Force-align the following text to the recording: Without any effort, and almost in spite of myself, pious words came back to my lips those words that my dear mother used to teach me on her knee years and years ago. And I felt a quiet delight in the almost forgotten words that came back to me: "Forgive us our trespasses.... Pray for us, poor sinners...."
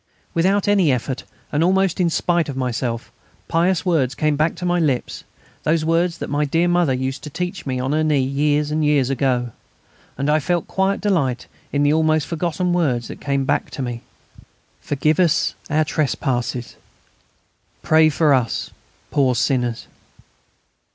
Without 0.33 0.67
any 0.67 0.91
effort, 0.91 1.25
and 1.51 1.63
almost 1.63 1.99
in 2.01 2.09
spite 2.09 2.49
of 2.49 2.57
myself, 2.57 3.11
pious 3.47 3.85
words 3.85 4.15
came 4.15 4.35
back 4.35 4.55
to 4.55 4.65
my 4.65 4.79
lips 4.79 5.23
those 5.61 5.85
words 5.85 6.17
that 6.17 6.27
my 6.27 6.43
dear 6.43 6.67
mother 6.67 6.91
used 6.91 7.21
to 7.21 7.29
teach 7.29 7.67
me 7.67 7.79
on 7.79 7.91
her 7.91 8.03
knee 8.03 8.17
years 8.23 8.71
and 8.71 8.83
years 8.83 9.11
ago. 9.11 9.51
And 10.17 10.27
I 10.27 10.39
felt 10.39 10.63
a 10.63 10.65
quiet 10.67 11.01
delight 11.01 11.45
in 11.71 11.83
the 11.83 11.93
almost 11.93 12.25
forgotten 12.25 12.73
words 12.73 13.09
that 13.09 13.21
came 13.21 13.45
back 13.45 13.69
to 13.69 13.83
me: 13.83 14.01
"Forgive 14.81 15.19
us 15.19 15.53
our 15.69 15.85
trespasses.... 15.85 16.77
Pray 17.83 18.09
for 18.09 18.33
us, 18.33 18.71
poor 19.11 19.35
sinners...." 19.35 19.85